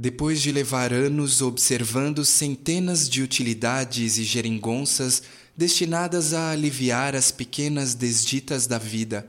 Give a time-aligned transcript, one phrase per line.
[0.00, 5.24] Depois de levar anos observando centenas de utilidades e geringonças
[5.56, 9.28] destinadas a aliviar as pequenas desditas da vida,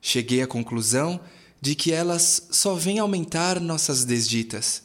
[0.00, 1.20] cheguei à conclusão
[1.60, 4.84] de que elas só vêm aumentar nossas desditas.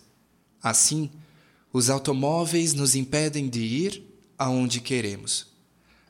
[0.63, 1.11] Assim,
[1.71, 4.03] os automóveis nos impedem de ir
[4.35, 5.45] aonde queremos.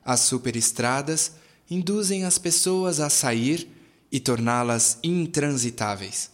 [0.05, 1.33] As superestradas
[1.69, 3.67] induzem as pessoas a sair
[4.09, 6.31] e torná-las intransitáveis.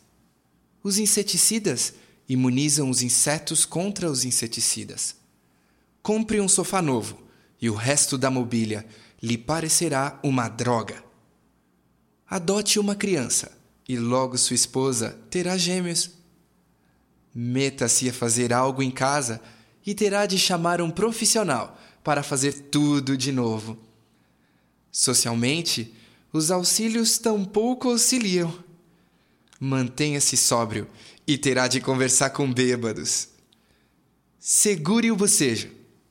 [0.84, 1.94] Os inseticidas
[2.30, 5.16] imunizam os insetos contra os inseticidas.
[6.04, 7.20] Compre um sofá novo
[7.60, 8.86] e o resto da mobília
[9.22, 11.04] lhe parecerá uma droga.
[12.30, 13.52] Adote uma criança
[13.88, 16.12] e logo sua esposa terá gêmeos.
[17.34, 19.42] Meta-se a fazer algo em casa
[19.84, 23.78] e terá de chamar um profissional para fazer tudo de novo.
[24.92, 25.94] Socialmente,
[26.32, 28.54] os auxílios tampouco auxiliam.
[29.60, 30.88] Mantenha-se sóbrio
[31.30, 33.28] e terá de conversar com bêbados.
[34.40, 35.70] Segure o bocejo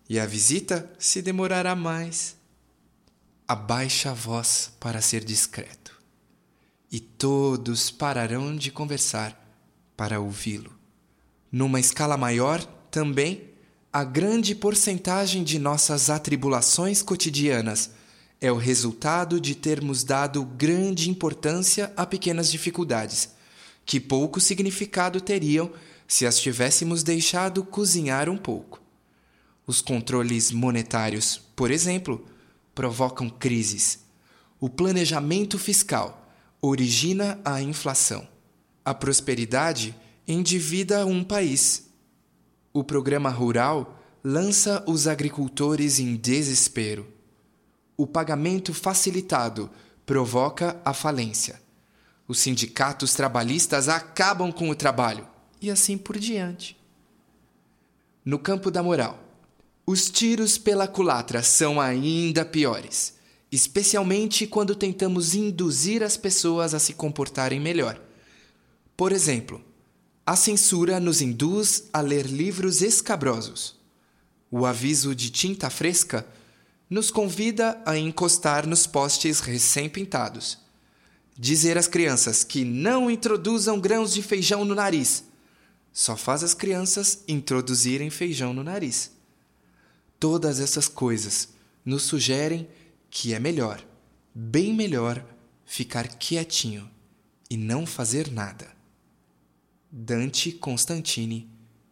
[0.08, 2.36] e a visita se demorará mais.
[3.48, 6.00] Abaixa a voz para ser discreto,
[6.92, 9.36] e todos pararão de conversar
[9.96, 10.72] para ouvi-lo.
[11.50, 13.50] Numa escala maior, também,
[13.92, 17.90] a grande porcentagem de nossas atribulações cotidianas
[18.40, 23.36] é o resultado de termos dado grande importância a pequenas dificuldades
[23.88, 25.72] que pouco significado teriam
[26.06, 28.82] se as tivéssemos deixado cozinhar um pouco.
[29.66, 32.22] Os controles monetários, por exemplo,
[32.74, 34.00] provocam crises.
[34.60, 36.30] O planejamento fiscal
[36.60, 38.28] origina a inflação.
[38.84, 41.88] A prosperidade endivida um país.
[42.74, 47.06] O programa rural lança os agricultores em desespero.
[47.96, 49.70] O pagamento facilitado
[50.04, 51.67] provoca a falência.
[52.28, 55.26] Os sindicatos trabalhistas acabam com o trabalho
[55.62, 56.76] e assim por diante.
[58.22, 59.18] No campo da moral,
[59.86, 63.14] os tiros pela culatra são ainda piores,
[63.50, 67.98] especialmente quando tentamos induzir as pessoas a se comportarem melhor.
[68.94, 69.64] Por exemplo,
[70.26, 73.74] a censura nos induz a ler livros escabrosos.
[74.50, 76.26] O aviso de tinta fresca
[76.90, 80.67] nos convida a encostar nos postes recém-pintados
[81.38, 85.24] dizer às crianças que não introduzam grãos de feijão no nariz
[85.92, 89.10] só faz as crianças introduzirem feijão no nariz.
[90.20, 91.48] Todas essas coisas
[91.84, 92.68] nos sugerem
[93.10, 93.84] que é melhor,
[94.34, 95.24] bem melhor,
[95.64, 96.88] ficar quietinho
[97.50, 98.68] e não fazer nada.
[99.90, 101.50] Dante Constantini,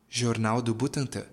[0.08, 1.26] Jornal do Butantã